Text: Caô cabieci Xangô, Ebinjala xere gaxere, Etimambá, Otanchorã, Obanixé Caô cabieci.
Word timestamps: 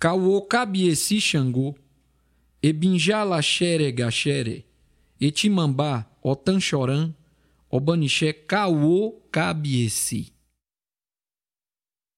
Caô 0.00 0.40
cabieci 0.42 1.20
Xangô, 1.20 1.74
Ebinjala 2.62 3.42
xere 3.42 3.90
gaxere, 3.90 4.64
Etimambá, 5.20 6.06
Otanchorã, 6.22 7.12
Obanixé 7.68 8.32
Caô 8.32 9.20
cabieci. 9.32 10.32